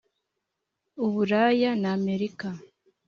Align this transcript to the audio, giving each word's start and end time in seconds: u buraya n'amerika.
u 1.05 1.07
buraya 1.13 1.71
n'amerika. 1.81 2.47